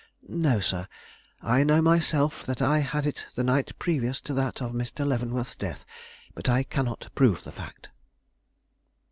[0.27, 0.87] "No, sir;
[1.43, 5.05] I know myself that I had it the night previous to that of Mr.
[5.05, 5.85] Leavenworth's death;
[6.33, 7.89] but I cannot prove the fact."